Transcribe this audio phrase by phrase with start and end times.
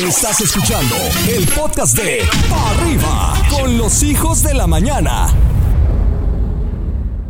[0.00, 0.94] Estás escuchando
[1.28, 2.20] el podcast de
[2.52, 5.26] Arriba con los hijos de la mañana.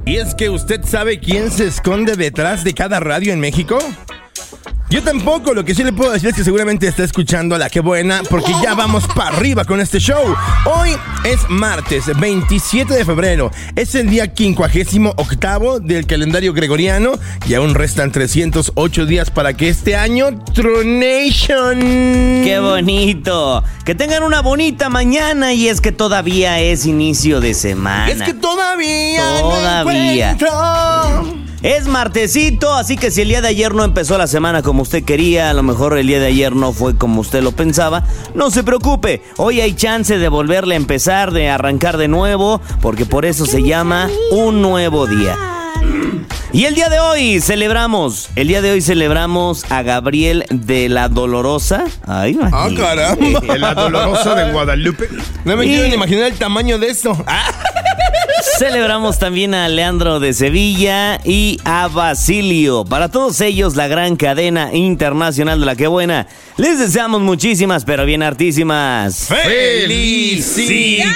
[0.05, 3.79] ¿Y es que usted sabe quién se esconde detrás de cada radio en México?
[4.91, 7.69] Yo tampoco, lo que sí le puedo decir es que seguramente está escuchando a la
[7.69, 10.35] que buena, porque ya vamos para arriba con este show.
[10.65, 10.93] Hoy
[11.25, 17.13] es martes 27 de febrero, es el día 58 del calendario gregoriano
[17.47, 21.81] y aún restan 308 días para que este año Tronation.
[22.43, 23.63] ¡Qué bonito!
[23.85, 28.11] Que tengan una bonita mañana y es que todavía es inicio de semana.
[28.11, 29.23] Es que todavía.
[29.41, 30.37] Todavía.
[31.63, 35.05] Es martesito, así que si el día de ayer no empezó la semana como usted
[35.05, 38.51] quería, a lo mejor el día de ayer no fue como usted lo pensaba, no
[38.51, 43.25] se preocupe, hoy hay chance de volverle a empezar, de arrancar de nuevo, porque por
[43.25, 45.37] eso se llama un nuevo día.
[46.51, 51.09] Y el día de hoy celebramos, el día de hoy celebramos a Gabriel de la
[51.09, 51.85] Dolorosa.
[52.07, 53.41] Ay, ah, caramba.
[53.41, 55.09] De la Dolorosa de Guadalupe.
[55.45, 57.17] No me quiero imaginar el tamaño de esto.
[58.59, 62.85] Celebramos también a Leandro de Sevilla y a Basilio.
[62.85, 66.27] Para todos ellos, la gran cadena internacional de la que buena.
[66.57, 69.29] Les deseamos muchísimas, pero bien hartísimas.
[69.29, 71.07] ¡Felicidades!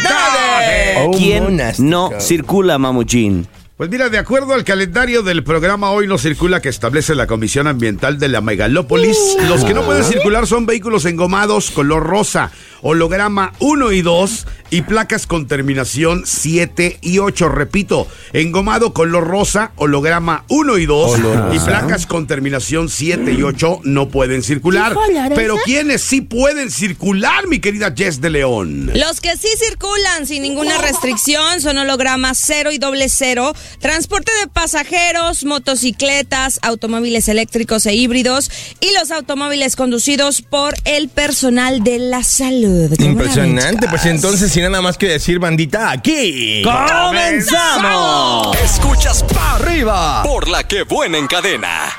[1.19, 3.49] ¿Quién no circula, mamuchín?
[3.77, 7.67] Pues mira, de acuerdo al calendario del programa Hoy no circula que establece la Comisión
[7.67, 9.19] Ambiental de la Megalópolis,
[9.49, 12.53] los que no pueden circular son vehículos engomados color rosa,
[12.83, 17.49] holograma 1 y 2 y placas con terminación 7 y 8.
[17.49, 21.21] Repito, engomado color rosa, holograma 1 y 2
[21.53, 24.97] y placas con terminación 7 y 8 no pueden circular.
[25.35, 28.91] Pero ¿quiénes sí pueden circular, mi querida Jess de León?
[28.95, 34.49] Los que sí circulan sin ninguna restricción son hologramas 0 y doble 0, transporte de
[34.49, 42.23] pasajeros, motocicletas, automóviles eléctricos e híbridos y los automóviles conducidos por el personal de la
[42.25, 42.72] salud.
[42.99, 46.63] Impresionante, pues entonces si nada más que decir, bandita, aquí.
[46.63, 48.57] ¡Comenzamos!
[48.63, 51.91] Escuchas para arriba por la que buena en cadena.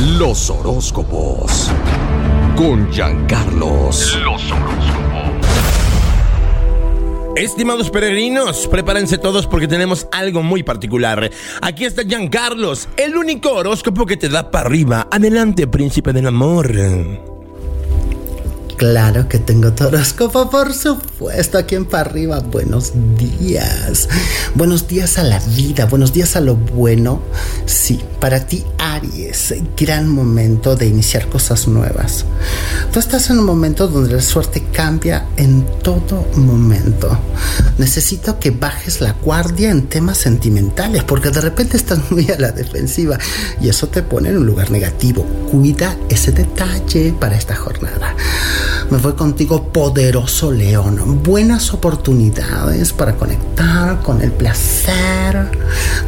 [0.00, 1.70] Los horóscopos.
[2.56, 4.16] Con Giancarlos.
[4.22, 5.08] Los horóscopos.
[7.36, 11.30] Estimados peregrinos, prepárense todos porque tenemos algo muy particular.
[11.62, 15.06] Aquí está Giancarlos, el único horóscopo que te da para arriba.
[15.10, 17.37] Adelante, príncipe del amor.
[18.78, 22.38] Claro que tengo tu horóscopo, por supuesto, aquí en para arriba.
[22.38, 24.08] Buenos días.
[24.54, 27.20] Buenos días a la vida, buenos días a lo bueno.
[27.66, 32.24] Sí, para ti, Aries, gran momento de iniciar cosas nuevas.
[32.92, 37.18] Tú estás en un momento donde la suerte cambia en todo momento.
[37.78, 42.52] Necesito que bajes la guardia en temas sentimentales, porque de repente estás muy a la
[42.52, 43.18] defensiva
[43.60, 45.24] y eso te pone en un lugar negativo.
[45.50, 48.14] Cuida ese detalle para esta jornada.
[48.90, 51.22] Me voy contigo, poderoso león.
[51.22, 55.50] Buenas oportunidades para conectar con el placer,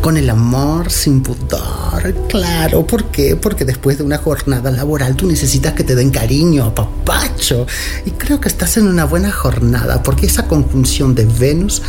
[0.01, 2.15] con el amor sin pudor.
[2.29, 3.37] Claro, ¿por qué?
[3.37, 7.67] Porque después de una jornada laboral tú necesitas que te den cariño, papacho.
[8.07, 11.83] Y creo que estás en una buena jornada, porque esa conjunción de Venus,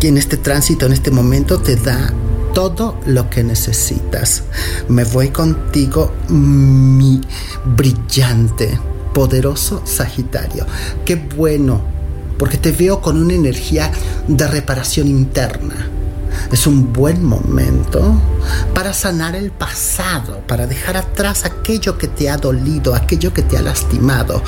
[0.00, 2.12] que en este tránsito, en este momento, te da
[2.54, 4.42] todo lo que necesitas.
[4.88, 7.20] Me voy contigo, mi
[7.76, 8.78] brillante
[9.12, 10.66] poderoso Sagitario.
[11.04, 11.82] Qué bueno,
[12.38, 13.90] porque te veo con una energía
[14.26, 15.90] de reparación interna
[16.52, 18.20] es un buen momento
[18.74, 23.56] para sanar el pasado, para dejar atrás aquello que te ha dolido, aquello que te
[23.56, 24.42] ha lastimado.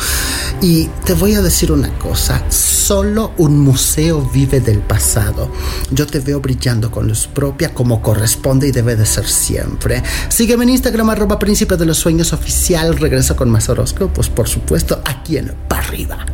[0.60, 5.50] Y te voy a decir una cosa, solo un museo vive del pasado.
[5.90, 10.02] Yo te veo brillando con luz propia como corresponde y debe de ser siempre.
[10.28, 12.96] Sígueme en Instagram arroba príncipe de los sueños oficial.
[12.96, 16.26] Regreso con más horóscopos, por supuesto, aquí en Pa' Arriba.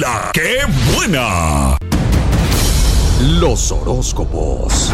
[0.00, 0.32] La
[0.94, 1.76] buena.
[3.24, 4.92] Los horóscopos.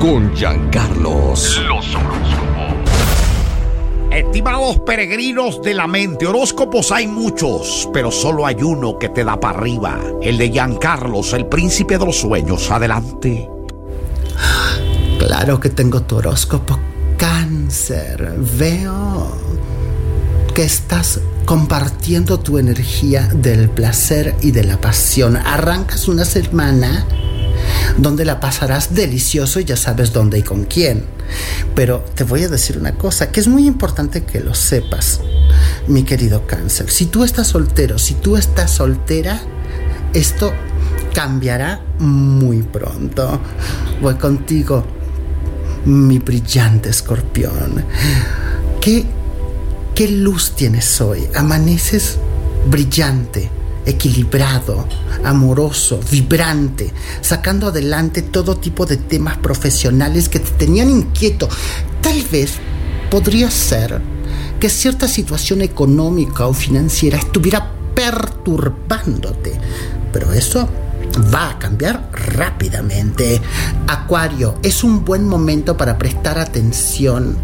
[0.00, 1.62] Con Giancarlos.
[1.68, 2.74] Los horóscopos.
[4.10, 9.38] Estimados peregrinos de la mente, horóscopos hay muchos, pero solo hay uno que te da
[9.38, 9.96] para arriba.
[10.20, 12.68] El de Giancarlos, el príncipe de los sueños.
[12.68, 13.48] Adelante.
[15.20, 16.76] Claro que tengo tu horóscopo.
[17.16, 18.34] Cáncer.
[18.58, 19.30] Veo
[20.52, 25.36] que estás compartiendo tu energía del placer y de la pasión.
[25.36, 27.06] Arrancas una semana
[27.98, 31.04] donde la pasarás delicioso y ya sabes dónde y con quién.
[31.74, 35.20] Pero te voy a decir una cosa que es muy importante que lo sepas,
[35.88, 36.90] mi querido cáncer.
[36.90, 39.40] Si tú estás soltero, si tú estás soltera,
[40.12, 40.52] esto
[41.14, 43.40] cambiará muy pronto.
[44.00, 44.84] Voy contigo,
[45.84, 47.84] mi brillante escorpión.
[48.80, 49.06] ¿Qué
[49.96, 51.26] ¿Qué luz tienes hoy?
[51.34, 52.18] Amaneces
[52.68, 53.50] brillante,
[53.86, 54.86] equilibrado,
[55.24, 61.48] amoroso, vibrante, sacando adelante todo tipo de temas profesionales que te tenían inquieto.
[62.00, 62.54] Tal vez
[63.10, 64.00] podría ser
[64.60, 69.58] que cierta situación económica o financiera estuviera perturbándote,
[70.12, 70.68] pero eso
[71.34, 73.40] va a cambiar rápidamente.
[73.86, 77.36] Acuario, es un buen momento para prestar atención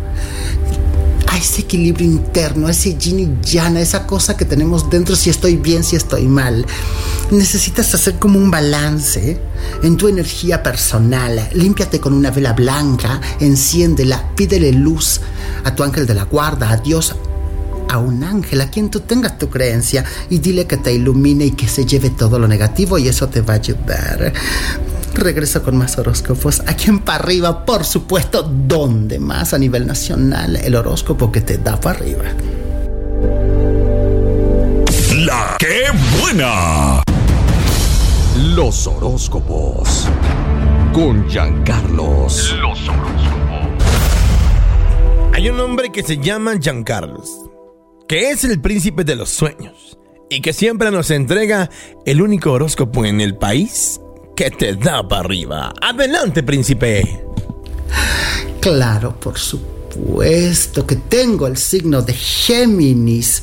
[1.33, 5.17] a ese equilibrio interno, a ese yin y yang, a esa cosa que tenemos dentro,
[5.17, 6.67] si estoy bien, si estoy mal.
[7.31, 9.41] Necesitas hacer como un balance
[9.83, 11.49] en tu energía personal.
[11.55, 15.23] Límpiate con una vela blanca, enciéndela, pídele luz
[15.65, 17.17] a tu ángel de la guarda, a Dios,
[17.89, 21.51] a un ángel, a quien tú tengas tu creencia, y dile que te ilumine y
[21.53, 24.35] que se lleve todo lo negativo y eso te va a ayudar.
[25.15, 26.61] Regreso con más horóscopos.
[26.67, 31.59] Aquí en para arriba, por supuesto, donde más a nivel nacional, el horóscopo que te
[31.59, 32.25] da para arriba.
[35.19, 35.85] La que
[36.21, 37.03] buena.
[38.55, 40.09] Los horóscopos.
[40.93, 42.57] Con Giancarlos.
[42.61, 43.43] Los horóscopos.
[45.35, 47.31] Hay un hombre que se llama Giancarlos,
[48.09, 49.99] que es el príncipe de los sueños
[50.29, 51.69] y que siempre nos entrega
[52.07, 54.01] el único horóscopo en el país
[54.35, 55.73] que te da para arriba.
[55.81, 57.25] Adelante, príncipe.
[58.61, 59.82] Claro, por supuesto
[60.87, 63.43] que tengo el signo de Géminis,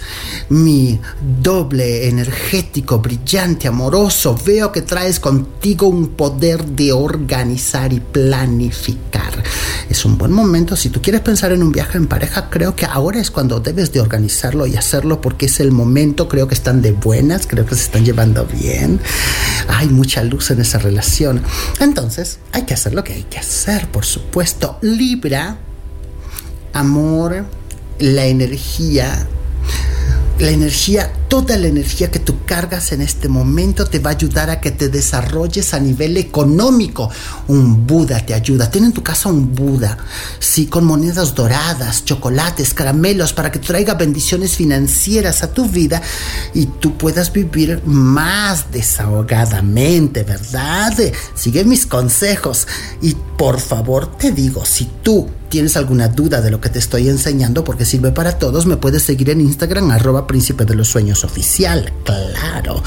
[0.49, 0.99] mi
[1.41, 4.37] doble energético, brillante, amoroso.
[4.45, 9.43] Veo que traes contigo un poder de organizar y planificar.
[9.89, 12.85] Es un buen momento, si tú quieres pensar en un viaje en pareja, creo que
[12.85, 16.81] ahora es cuando debes de organizarlo y hacerlo porque es el momento, creo que están
[16.81, 18.99] de buenas, creo que se están llevando bien.
[19.67, 21.43] Hay mucha luz en esa relación.
[21.79, 24.77] Entonces, hay que hacer lo que hay que hacer, por supuesto.
[24.81, 25.57] Libra,
[26.73, 27.45] amor,
[27.99, 29.27] la energía,
[30.39, 34.49] la energía, toda la energía que tú cargas en este momento te va a ayudar
[34.49, 37.11] a que te desarrolles a nivel económico.
[37.49, 38.71] Un Buda te ayuda.
[38.71, 39.97] Ten en tu casa un Buda,
[40.39, 46.01] sí, con monedas doradas, chocolates, caramelos, para que traiga bendiciones financieras a tu vida
[46.53, 50.93] y tú puedas vivir más desahogadamente, ¿verdad?
[51.35, 52.65] Sigue mis consejos
[53.01, 57.09] y por favor te digo, si tú tienes alguna duda de lo que te estoy
[57.09, 61.23] enseñando, porque sirve para todos, me puedes seguir en Instagram, arroba príncipe de los sueños
[61.23, 61.91] oficial.
[62.05, 62.83] Claro.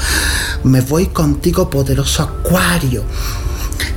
[0.63, 3.03] Me voy contigo, poderoso acuario.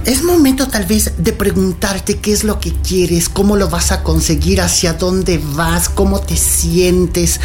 [0.04, 4.02] Es momento tal vez de preguntarte qué es lo que quieres, cómo lo vas a
[4.02, 7.40] conseguir, hacia dónde vas, cómo te sientes.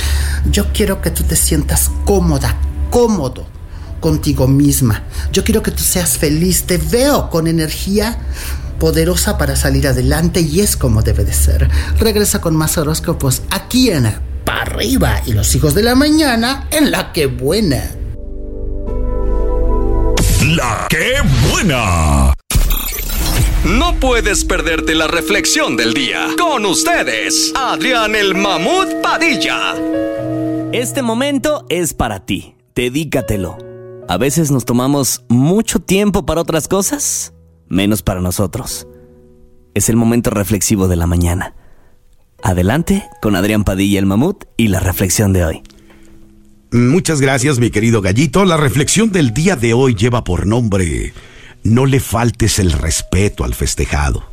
[0.51, 2.55] Yo quiero que tú te sientas cómoda,
[2.89, 3.51] cómodo
[4.01, 5.03] contigo misma.
[5.31, 8.17] Yo quiero que tú seas feliz, te veo con energía
[8.79, 11.69] poderosa para salir adelante y es como debe de ser.
[11.99, 14.11] Regresa con más horóscopos aquí en
[14.43, 17.95] Pa' arriba y los hijos de la mañana en la que buena.
[20.55, 21.13] La que
[21.51, 22.33] buena.
[23.63, 26.29] No puedes perderte la reflexión del día.
[26.39, 29.75] Con ustedes, Adrián el Mamut Padilla.
[30.73, 32.55] Este momento es para ti.
[32.73, 33.70] Dedícatelo.
[34.11, 37.33] A veces nos tomamos mucho tiempo para otras cosas,
[37.69, 38.85] menos para nosotros.
[39.73, 41.55] Es el momento reflexivo de la mañana.
[42.43, 45.63] Adelante con Adrián Padilla el Mamut y la reflexión de hoy.
[46.73, 48.43] Muchas gracias, mi querido gallito.
[48.43, 51.13] La reflexión del día de hoy lleva por nombre
[51.63, 54.25] No le faltes el respeto al festejado.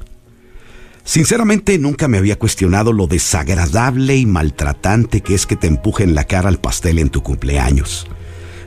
[1.05, 6.25] Sinceramente, nunca me había cuestionado lo desagradable y maltratante que es que te empujen la
[6.25, 8.09] cara al pastel en tu cumpleaños.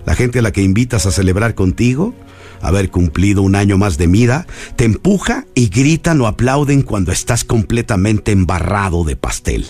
[0.05, 2.13] La gente a la que invitas a celebrar contigo,
[2.61, 7.43] haber cumplido un año más de vida, te empuja y gritan o aplauden cuando estás
[7.43, 9.65] completamente embarrado de pastel.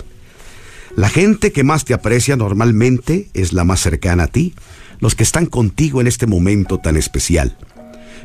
[0.96, 4.54] La gente que más te aprecia normalmente es la más cercana a ti,
[5.00, 7.56] los que están contigo en este momento tan especial.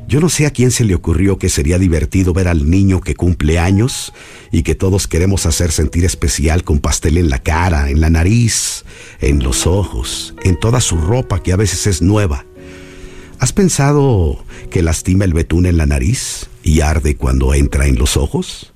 [0.08, 3.16] Yo no sé a quién se le ocurrió que sería divertido ver al niño que
[3.16, 4.14] cumple años
[4.52, 8.86] y que todos queremos hacer sentir especial con pastel en la cara, en la nariz,
[9.20, 12.46] en los ojos, en toda su ropa que a veces es nueva.
[13.40, 18.18] ¿Has pensado que lastima el betún en la nariz y arde cuando entra en los
[18.18, 18.74] ojos?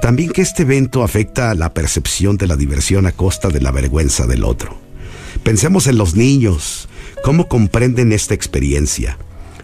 [0.00, 4.26] También que este evento afecta la percepción de la diversión a costa de la vergüenza
[4.26, 4.76] del otro.
[5.44, 6.88] Pensemos en los niños,
[7.22, 9.18] cómo comprenden esta experiencia.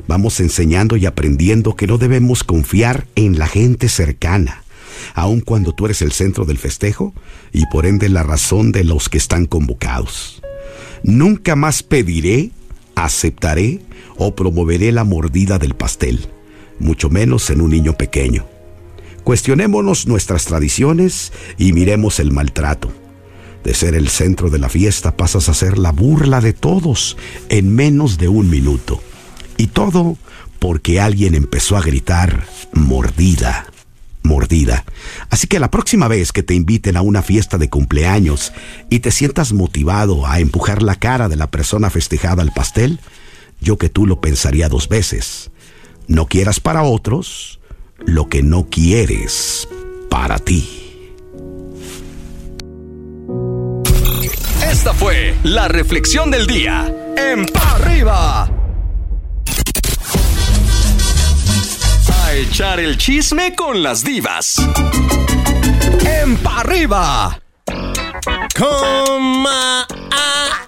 [0.08, 4.64] Vamos enseñando y aprendiendo que no debemos confiar en la gente cercana,
[5.14, 7.12] aun cuando tú eres el centro del festejo
[7.52, 10.42] y por ende la razón de los que están convocados.
[11.02, 12.52] Nunca más pediré,
[12.94, 13.82] aceptaré
[14.16, 16.26] o promoveré la mordida del pastel,
[16.80, 18.46] mucho menos en un niño pequeño.
[19.24, 22.90] Cuestionémonos nuestras tradiciones y miremos el maltrato.
[23.62, 27.18] De ser el centro de la fiesta pasas a ser la burla de todos
[27.50, 29.02] en menos de un minuto.
[29.58, 30.16] Y todo
[30.58, 33.66] porque alguien empezó a gritar mordida,
[34.22, 34.84] mordida.
[35.30, 38.52] Así que la próxima vez que te inviten a una fiesta de cumpleaños
[38.88, 43.00] y te sientas motivado a empujar la cara de la persona festejada al pastel,
[43.60, 45.50] yo que tú lo pensaría dos veces.
[46.06, 47.60] No quieras para otros
[48.06, 49.68] lo que no quieres
[50.08, 50.78] para ti.
[54.70, 58.57] Esta fue la reflexión del día en Pa' Arriba.
[62.28, 64.56] A echar el chisme con las divas.
[66.04, 67.40] En Pa' Arriba.
[68.54, 69.86] Coma.
[70.12, 70.66] ah.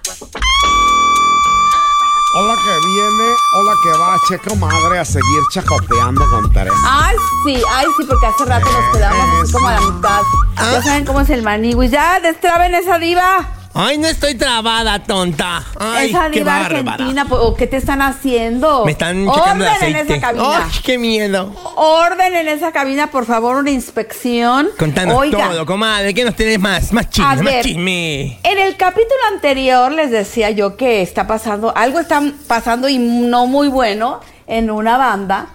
[2.34, 6.76] Hola que viene, hola que va, checo madre a seguir chacoteando con Teresa.
[6.86, 10.22] Ay, sí, ay, sí, porque hace rato nos quedamos así como a la mitad.
[10.56, 11.90] Ya saben cómo es el manigüis.
[11.90, 13.59] Ya, destraben esa diva.
[13.72, 15.62] Ay, no estoy trabada, tonta.
[15.78, 16.92] Ay, esa qué diva bárbara.
[17.04, 17.26] argentina.
[17.30, 18.84] ¿O qué te están haciendo?
[18.84, 20.12] Me están checando el Orden en aceite.
[20.14, 20.64] esa cabina.
[20.64, 21.54] Ay, qué miedo.
[21.76, 24.68] Orden en esa cabina, por favor, una inspección.
[24.76, 26.12] Contanos Oiga, todo, comadre.
[26.14, 26.92] ¿Qué nos tenés más?
[26.92, 27.64] Más A chisme, más ver.
[27.64, 28.40] chisme.
[28.42, 33.46] En el capítulo anterior les decía yo que está pasando, algo está pasando y no
[33.46, 35.46] muy bueno en una banda.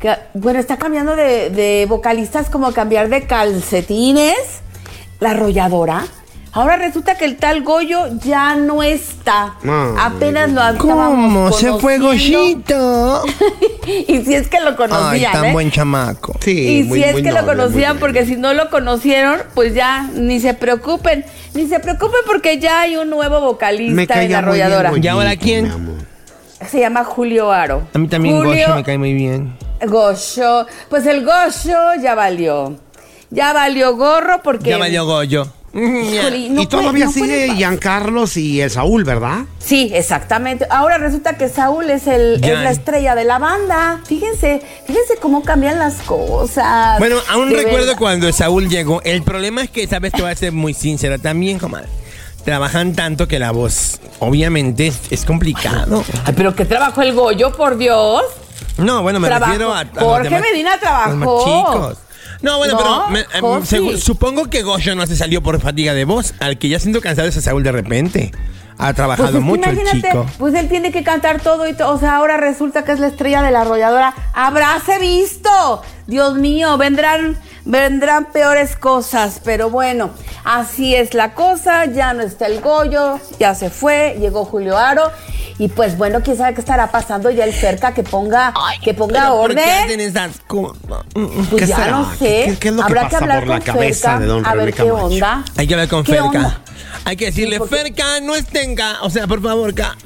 [0.00, 4.34] Que, bueno, está cambiando de, de vocalistas como cambiar de calcetines,
[5.20, 6.04] la arrolladora.
[6.52, 9.54] Ahora resulta que el tal Goyo ya no está.
[9.98, 11.52] Apenas lo ¿Cómo?
[11.52, 11.98] Se fue.
[11.98, 13.22] Goyito.
[13.86, 15.52] y si es que lo Ay, conocían, tan ¿eh?
[15.52, 16.34] buen chamaco.
[16.40, 19.40] Sí, Y muy- si es muy que lo noble, conocían, porque si no lo conocieron,
[19.54, 21.24] pues ya ni se preocupen.
[21.54, 24.90] Ni se preocupen porque ya hay un nuevo Me vocalista en la arrolladora.
[24.90, 25.72] Goyito, ¿Y ahora quién?
[26.68, 27.82] Se llama Julio Aro.
[27.94, 29.56] A mí también Julio Goyo me cae muy bien.
[29.86, 30.66] Goyo.
[30.88, 32.76] Pues el Goyo ya valió.
[33.30, 34.70] Ya valió gorro porque.
[34.70, 35.46] Ya valió Goyo.
[35.72, 37.56] Híjole, no y puede- todavía no puede sigue pasar.
[37.56, 39.44] Giancarlos y el Saúl, ¿verdad?
[39.60, 40.66] Sí, exactamente.
[40.68, 44.00] Ahora resulta que Saúl es, el, es la estrella de la banda.
[44.04, 46.98] Fíjense, fíjense cómo cambian las cosas.
[46.98, 47.98] Bueno, aún De recuerdo verdad.
[47.98, 49.00] cuando Saúl llegó.
[49.02, 51.88] El problema es que, sabes, te voy a ser muy sincera también, comadre.
[52.44, 56.02] Trabajan tanto que la voz, obviamente, es, es complicado.
[56.24, 58.22] Ay, pero qué trabajó el Goyo, por Dios.
[58.78, 59.52] No, bueno, me Trabajó.
[59.52, 61.14] refiero a, a los Jorge demás- Medina los trabajó.
[61.14, 61.98] más chicos.
[62.42, 66.04] No, bueno, No, pero me- em, supongo que Goyo no se salió por fatiga de
[66.04, 66.34] voz.
[66.40, 68.32] Al que ya siento cansado es a Saúl de repente.
[68.78, 70.26] Ha trabajado Pues es que mucho el chico.
[70.38, 71.92] Pues él tiene que cantar todo y todo.
[71.94, 74.14] O sea, ahora resulta que es la estrella de la arrolladora.
[74.32, 75.82] ¡Habráse visto!
[76.06, 79.40] Dios mío, vendrán, vendrán peores cosas.
[79.44, 80.10] Pero bueno,
[80.44, 81.84] así es la cosa.
[81.86, 85.10] Ya no está el Goyo, ya se fue, llegó Julio Aro.
[85.58, 89.20] Y pues bueno, quién sabe qué estará pasando ya el cerca que ponga, que ponga
[89.24, 89.84] Pero ¿por qué orden.
[89.84, 90.78] hacen esas cosas?
[91.12, 91.90] Pues ¿Qué ya será?
[91.90, 92.44] no sé.
[92.46, 94.46] ¿Qué- qué- es lo que Habrá pasa hablar por la con cabeza Ferca, de don
[94.46, 95.44] A ver qué onda.
[95.58, 96.26] Hay que hablar con ¿Qué Ferca.
[96.28, 96.60] onda?
[97.04, 98.98] Hay que decirle, Sí, porque- Ferca, no estén acá.
[99.02, 99.96] O sea, por favor, acá.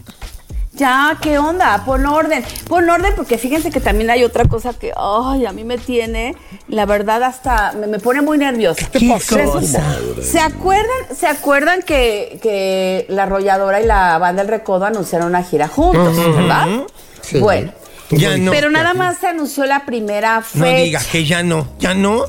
[0.76, 1.82] Ya, ¿qué onda?
[1.84, 2.44] Pon orden.
[2.68, 6.34] Pon orden porque fíjense que también hay otra cosa que, ay, a mí me tiene,
[6.68, 8.86] la verdad, hasta me, me pone muy nerviosa.
[8.90, 9.80] ¿Qué cosa?
[10.20, 15.44] ¿Se acuerdan, ¿se acuerdan que, que la arrolladora y la banda El Recodo anunciaron una
[15.44, 16.66] gira juntos, verdad?
[17.40, 17.72] Bueno.
[18.10, 18.50] Ya no.
[18.50, 20.76] Pero nada más se anunció la primera No fecha.
[20.76, 21.68] digas que ya no.
[21.78, 22.24] ¿Ya no?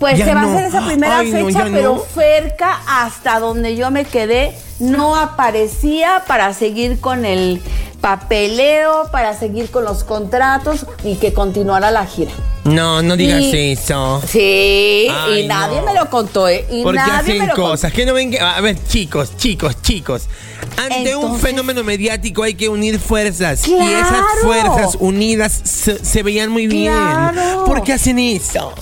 [0.00, 0.48] Pues Ya se va no.
[0.48, 2.00] a hacer esa primera Ay, fecha, pero no.
[2.00, 7.60] Ferca, hasta donde yo me quedé, no aparecía para seguir con el
[8.00, 12.32] papeleo, para seguir con los contratos y que continuara la gira.
[12.64, 14.22] No, no digas Y- eso.
[14.26, 16.66] Sí, Ay, y nadie me lo contó, ¿eh?
[16.70, 17.62] Y Porque nadie me hacen contó.
[17.70, 18.40] cosas que no ven que...
[18.40, 20.28] A ver, chicos, chicos, chicos.
[20.76, 23.66] Ante un fenómeno mediático hay que unir fuerzas.
[23.68, 23.90] Y ¡Claro!
[23.90, 26.92] esas fuerzas unidas se, se veían muy bien.
[26.92, 27.64] ¡Claro!
[27.66, 28.72] ¿Por qué hacen eso?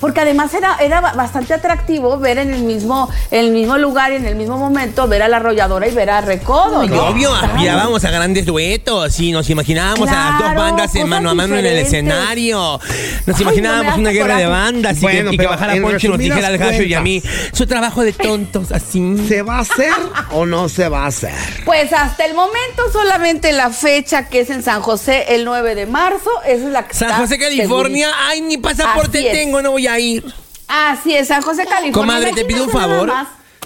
[0.00, 4.12] Porque además era, era ba- bastante atractivo ver en el mismo, en el mismo lugar
[4.12, 6.82] y en el mismo momento ver a la arrolladora y ver a Recodo.
[6.84, 7.06] Y ¿no?
[7.08, 7.46] obvio, Claro.
[7.54, 11.34] aspirábamos a grandes duetos y nos imaginábamos a las dos Claro, bandas en mano a
[11.34, 12.14] mano en el diferentes.
[12.14, 12.80] escenario.
[13.26, 14.46] Nos Ay, imaginábamos no una guerra de coraje.
[14.46, 16.94] bandas y, Bueno, que, y que pero bajara Poncho y nos dijera al gallo y
[16.94, 17.22] a mí.
[17.52, 19.16] Su trabajo de tontos así.
[19.28, 19.92] ¿Se va a hacer
[20.32, 21.34] o no se va a hacer?
[21.64, 25.86] Pues hasta el momento solamente la fecha que es en San José el 9 de
[25.86, 28.08] marzo, esa es la que San está José, California.
[28.28, 30.24] Ay, ni pasaporte tengo, no voy a ir.
[30.68, 31.92] Así es, San José, California.
[31.92, 33.12] Comadre, te pido un favor.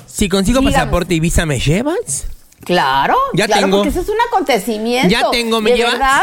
[0.07, 0.77] Si consigo Dígame.
[0.77, 2.25] pasaporte y visa, ¿me llevas?
[2.65, 3.77] Claro, Ya claro, tengo.
[3.79, 5.09] porque eso es un acontecimiento.
[5.11, 5.93] Ya tengo, ¿me ¿De llevas?
[5.95, 6.23] verdad?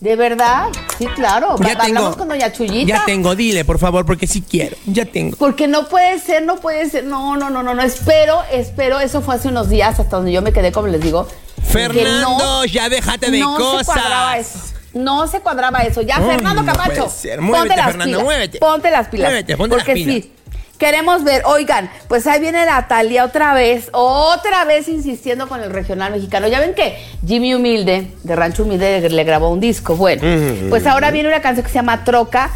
[0.00, 0.68] ¿De verdad?
[0.98, 1.56] Sí, claro.
[1.60, 2.16] Ya Hablamos tengo.
[2.16, 2.52] con doña.
[2.86, 4.76] Ya tengo, dile, por favor, porque sí quiero.
[4.86, 5.36] Ya tengo.
[5.36, 7.04] Porque no puede ser, no puede ser.
[7.04, 7.82] No, no, no, no, no.
[7.82, 8.98] Espero, espero.
[8.98, 11.28] Eso fue hace unos días hasta donde yo me quedé, como les digo.
[11.62, 13.86] Fernando, no- ya déjate de no cosas.
[14.34, 14.71] se eso.
[14.94, 16.02] No se cuadraba eso.
[16.02, 17.10] Ya, Fernando Camacho.
[17.40, 18.22] Muévete, ponte las Fernando, pilas.
[18.22, 18.58] muévete.
[18.58, 19.30] Ponte las pilas.
[19.30, 20.14] Muévete, ponte porque las pilas.
[20.24, 20.32] sí.
[20.78, 26.10] Queremos ver, oigan, pues ahí viene Natalia otra vez, otra vez insistiendo con el regional
[26.10, 26.48] mexicano.
[26.48, 29.94] Ya ven que Jimmy Humilde, de Rancho Humilde, le grabó un disco.
[29.94, 30.22] Bueno,
[30.70, 32.50] pues ahora viene una canción que se llama Troca,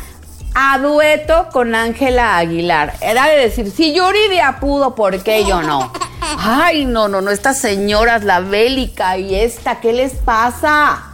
[0.56, 2.94] a dueto con Ángela Aguilar.
[3.00, 5.92] Era de decir, si Yuridia pudo, ¿por qué yo no?
[6.38, 11.05] Ay, no, no, no, estas señoras, la bélica y esta, ¿qué les pasa?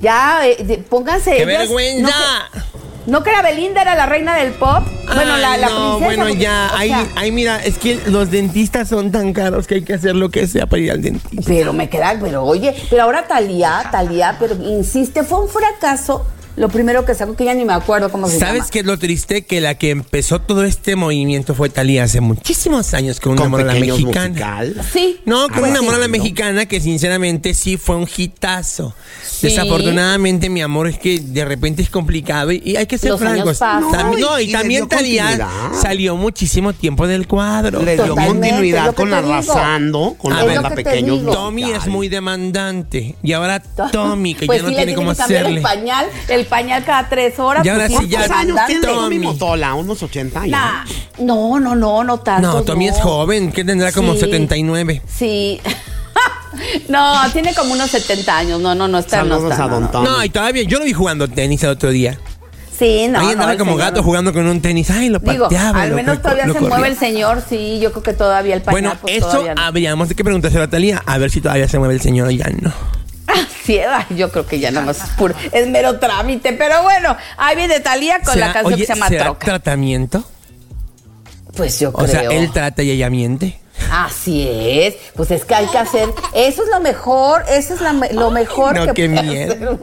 [0.00, 1.32] Ya, eh, pónganse.
[1.36, 2.08] ¡Qué ellas- vergüenza!
[2.08, 4.82] No que, no que la Belinda era la reina del pop.
[5.14, 6.04] Bueno, la, Ay, la no, princesa.
[6.04, 9.66] bueno, porque, ya, o ahí, sea, ahí mira, es que los dentistas son tan caros
[9.66, 11.42] que hay que hacer lo que sea para ir al dentista.
[11.46, 16.26] Pero me queda, pero oye, pero ahora Talía, Talía, pero insiste, fue un fracaso.
[16.60, 18.46] Lo primero que sacó, que ya ni me acuerdo cómo se llama.
[18.48, 19.46] ¿Sabes qué es lo triste?
[19.46, 23.52] Que la que empezó todo este movimiento fue Talía hace muchísimos años con una Con
[23.52, 24.28] pequeños mexicana.
[24.28, 24.76] musical.
[24.92, 25.20] Sí.
[25.24, 25.84] No, con una sí.
[25.86, 28.94] morra mexicana que sinceramente sí fue un hitazo.
[29.26, 29.46] Sí.
[29.46, 33.22] Desafortunadamente, mi amor, es que de repente es complicado y, y hay que ser Los
[33.22, 33.94] años francos.
[33.94, 35.48] No, no, y, también Talía
[35.80, 37.82] salió muchísimo tiempo del cuadro.
[37.82, 39.14] Le dio Totalmente, continuidad con.
[39.14, 41.32] Arrasando, con la banda digo.
[41.32, 43.16] Tommy es muy demandante.
[43.22, 45.56] Y ahora Tommy, que pues ya no tiene cómo hacerle.
[45.56, 47.64] el pañal, el pañal cada tres horas.
[47.64, 48.96] Y ahora pues, sí, ya- ¿Cuántos años tiene Tommy.
[48.98, 49.74] Tommy Motola?
[49.74, 50.50] ¿Unos 80 años?
[50.50, 50.84] Nah,
[51.24, 52.46] no, no, no, no tanto.
[52.52, 54.20] No, Tommy es joven, que tendrá como Sí.
[54.20, 55.00] 79.
[55.16, 55.60] Sí.
[56.88, 58.60] no, tiene como unos 70 años.
[58.60, 59.22] No, no, no está.
[59.22, 59.90] no Saludos está, a no, Don no.
[59.90, 60.08] Tommy.
[60.08, 62.18] No, y todavía, yo lo vi jugando tenis el otro día.
[62.76, 63.18] Sí, no.
[63.20, 64.88] Ahí no, andaba el como señor- gato jugando con un tenis.
[64.90, 65.82] Ay, lo Digo, pateaba.
[65.82, 66.76] al lo menos cor- todavía lo se corría.
[66.76, 69.62] mueve el señor, sí, yo creo que todavía el pañal, Bueno, pues, eso todavía no.
[69.62, 72.30] habríamos de que preguntárselo a Talía, a ver si todavía se mueve el señor o
[72.30, 72.72] ya no.
[73.34, 77.56] Ay, yo creo que ya nada más es puro, es mero trámite, pero bueno, ahí
[77.56, 79.46] viene Talía con la ¿Será- canción oye, que se llama ¿será Troca.
[79.46, 80.24] tratamiento?
[81.56, 82.08] Pues yo O creo.
[82.08, 83.60] sea, él trata y ella miente.
[83.90, 87.92] Así es, pues es que hay que hacer, eso es lo mejor, eso es la
[87.92, 89.78] lo mejor no, que qué puede miedo.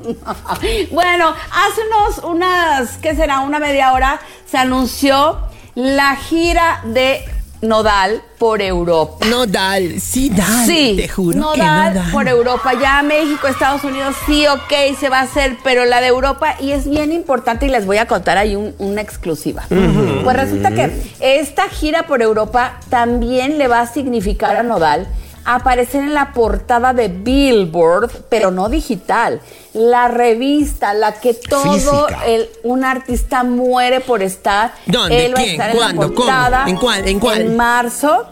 [0.46, 0.88] hacer.
[0.92, 3.40] Bueno, hace unos, unas, ¿qué será?
[3.40, 5.40] Una media hora se anunció
[5.74, 7.26] la gira de
[7.62, 9.26] Nodal por Europa.
[9.26, 10.66] Nodal, sí, Dal.
[10.66, 12.12] Sí, Te juro Nodal que Nodal.
[12.12, 12.72] por Europa.
[12.80, 16.72] Ya México, Estados Unidos, sí, ok, se va a hacer, pero la de Europa, y
[16.72, 19.64] es bien importante, y les voy a contar ahí un- una exclusiva.
[19.70, 25.08] Pues resulta que esta gira por Europa también le va a significar a Nodal
[25.56, 29.40] aparecer en la portada de Billboard, pero no digital.
[29.74, 34.74] La revista, la que todo el, un artista muere por estar.
[34.86, 35.26] ¿Dónde?
[35.26, 35.52] Él va a ¿Quién?
[35.54, 36.02] estar en la ¿Cuándo?
[36.14, 36.16] ¿Cómo?
[36.16, 36.66] portada.
[36.68, 37.08] ¿En cuál?
[37.08, 37.42] ¿En cuál?
[37.42, 38.26] En marzo.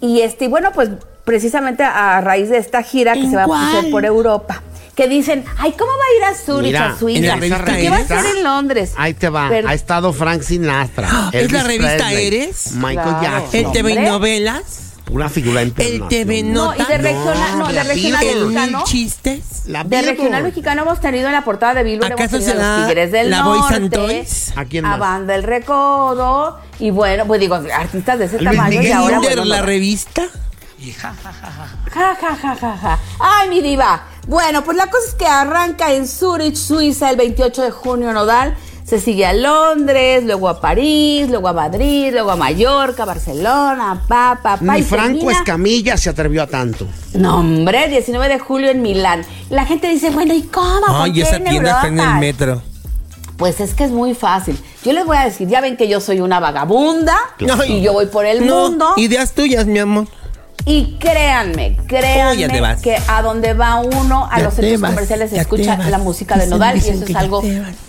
[0.00, 0.90] Y este, bueno, pues
[1.24, 4.62] precisamente a raíz de esta gira que ¿En se va a hacer por Europa.
[4.94, 7.18] Que dicen, ay, ¿cómo va a ir a Zurich, a Suiza?
[7.20, 8.92] en la ¿Y revista qué va a hacer en Londres?
[8.98, 9.46] Ahí te va.
[9.48, 11.08] Pero- Ha estado Frank Sinatra.
[11.32, 12.72] ¿es Elvis la revista Presley, Eres?
[12.72, 13.22] Michael Claro.
[13.22, 13.60] Jackson.
[13.60, 16.08] El TV novelas, Una figura el internacional.
[16.08, 18.84] TV no, y de regional, no, de la regional el mexicano.
[18.84, 19.62] Chistes.
[19.66, 22.54] La De regional mexicano hemos tenido en la portada de Billboard, hemos ¿Acaso tenido a
[22.54, 24.52] los será Tigres del la Boys and Norte, Toys?
[24.56, 24.98] ¿A quién a más?
[24.98, 29.18] Banda El Recodo, y bueno, pues digo, artistas de ese Luis tamaño y ahora...
[29.18, 29.66] Kinder, bueno, la no.
[29.66, 30.22] revista.
[30.94, 32.98] Ja, ja, ja, ja, ja.
[33.20, 34.04] Ay, mi diva.
[34.26, 38.56] Bueno, pues la cosa es que arranca en Zurich, Suiza, el 28 de junio Nodal.
[38.84, 44.38] Se sigue a Londres, luego a París, luego a Madrid, luego a Mallorca, Barcelona, pa,
[44.42, 44.74] pa, pa.
[44.74, 46.86] Ni y Franco termina- Escamilla se atrevió a tanto.
[47.14, 49.24] No, hombre, 19 de julio en Milán.
[49.50, 50.80] La gente dice, bueno, ¿y cómo?
[50.86, 52.62] ¿Por Ay, qué esa en tienda está en el metro.
[53.38, 54.58] Pues es que es muy fácil.
[54.84, 57.16] Yo les voy a decir, ya ven que yo soy una vagabunda
[57.60, 58.92] Ay, y yo voy por el no, mundo.
[58.98, 60.06] Ideas tuyas, mi amor.
[60.64, 65.38] Y créanme, créanme que a donde va uno, a Ya los centros vas, comerciales se
[65.38, 67.42] escucha la música de Dicen- Nodal y eso es algo...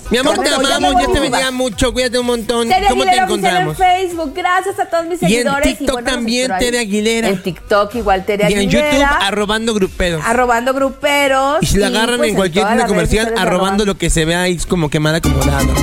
[0.09, 2.67] Mi amor, te amamos, ya te bendiga mucho, cuídate un montón.
[2.67, 3.77] Tere ¿Cómo te Aguilera en encontramos?
[3.77, 5.77] Facebook, gracias a todos mis Y en seguidores.
[5.77, 6.51] TikTok bueno, los también.
[6.59, 7.27] Tere Aguilera.
[7.29, 8.91] En TikTok igual Tere Y en Aguilera.
[8.91, 10.21] YouTube, arrobando gruperos.
[10.25, 11.57] Arrobando gruperos.
[11.61, 14.57] Y si la agarran pues, en cualquier tienda comercial, arrobando lo que se vea ahí
[14.57, 15.73] como que mal acomodado.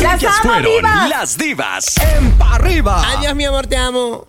[0.00, 1.08] ¡Las amo, fueron divas!
[1.10, 3.04] las divas en Pa' arriba.
[3.18, 4.26] Adiós, mi amor, te amo.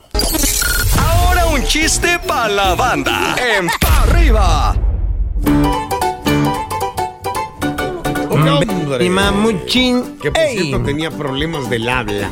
[1.28, 4.76] Ahora un chiste para la banda en Pa' arriba.
[8.30, 9.06] Hombre.
[9.06, 10.18] Y mamuchín.
[10.22, 10.58] Que por Ey.
[10.58, 12.30] cierto tenía problemas del habla.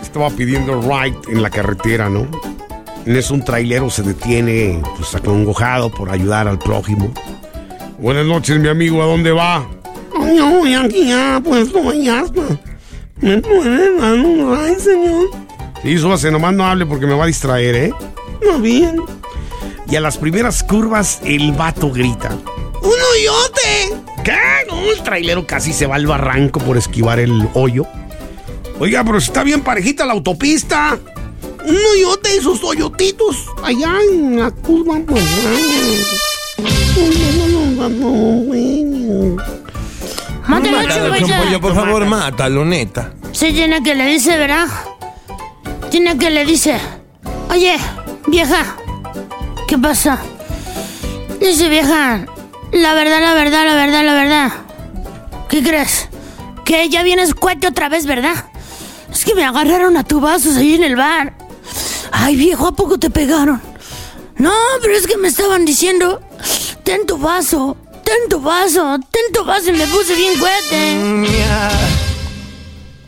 [0.00, 2.26] Estaba pidiendo ride en la carretera, ¿no?
[3.04, 7.12] En eso un trailero se detiene, pues acongojado por ayudar al prójimo.
[7.98, 9.66] Buenas noches, mi amigo, ¿a dónde va?
[10.34, 12.42] Yo voy aquí a Vallaspa.
[13.20, 15.45] ¿Me puede dar un ride, señor?
[15.82, 17.92] Sí, súbase, nomás no hable porque me va a distraer, ¿eh?
[18.44, 19.00] No, bien.
[19.88, 22.30] Y a las primeras curvas, el vato grita.
[22.82, 24.02] ¡Un hoyote!
[24.24, 24.38] ¿Qué?
[24.68, 27.86] No, el trailero casi se va al barranco por esquivar el hoyo.
[28.78, 30.98] Oiga, pero está bien parejita la autopista.
[31.64, 34.98] Un hoyote y sus hoyotitos allá en la curva.
[35.06, 35.24] Pues,
[40.46, 43.12] Mátalo, por favor, mátalo, neta.
[43.32, 44.66] Se tiene que le dice, ¿verdad?
[45.96, 46.78] Tiene que le dice,
[47.50, 47.74] oye,
[48.26, 48.76] vieja,
[49.66, 50.18] ¿qué pasa?
[51.40, 52.26] Dice vieja,
[52.70, 54.52] la verdad, la verdad, la verdad, la verdad.
[55.48, 56.10] ¿Qué crees?
[56.66, 58.34] Que ya vienes cuate otra vez, ¿verdad?
[59.10, 61.32] Es que me agarraron a tu vasos ahí en el bar.
[62.12, 63.62] Ay, viejo, ¿a poco te pegaron?
[64.36, 66.20] No, pero es que me estaban diciendo,
[66.82, 71.95] ten tu vaso, ten tu vaso, ten tu vaso y me puse bien cuete.